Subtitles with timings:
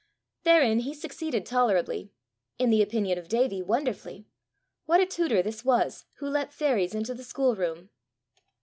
[0.45, 2.11] Therein he succeeded tolerably
[2.57, 4.25] in the opinion of Davie, wonderfully:
[4.87, 7.91] what a tutor was this, who let fairies into the school room!